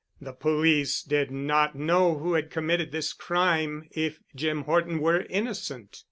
[0.19, 5.99] The police did not know who had committed this crime if Jim Horton were innocent.